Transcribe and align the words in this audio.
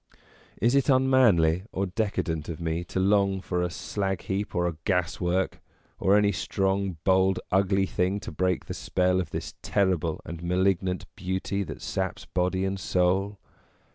Is 0.59 0.73
it 0.73 0.89
unmanly 0.89 1.61
or 1.71 1.85
decadent 1.85 2.49
of 2.49 2.59
me 2.59 2.83
to 2.85 2.99
long 2.99 3.39
for 3.39 3.61
a 3.61 3.69
slag 3.69 4.23
heap 4.23 4.55
or 4.55 4.65
a 4.67 4.77
gaswork, 4.83 5.59
or 5.99 6.17
any 6.17 6.31
strong, 6.31 6.97
bold, 7.03 7.39
ugly 7.51 7.85
thing 7.85 8.19
to 8.21 8.31
break 8.31 8.65
the 8.65 8.73
spell 8.73 9.21
of 9.21 9.29
this 9.29 9.53
terrible 9.61 10.19
and 10.25 10.41
malignant 10.41 11.05
beauty 11.15 11.61
that 11.65 11.83
saps 11.83 12.25
body 12.25 12.65
and 12.65 12.79
soul 12.79 13.37